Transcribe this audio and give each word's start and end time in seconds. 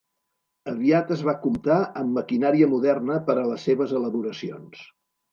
Aviat 0.69 1.11
es 1.15 1.19
va 1.25 1.35
comptar 1.43 1.75
amb 2.01 2.15
maquinària 2.19 2.69
moderna 2.71 3.17
per 3.27 3.35
a 3.41 3.43
les 3.51 3.67
seves 3.69 3.93
elaboracions. 3.99 4.81